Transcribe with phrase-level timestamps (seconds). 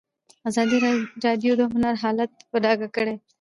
[0.49, 0.77] ازادي
[1.25, 3.15] راډیو د هنر حالت په ډاګه کړی.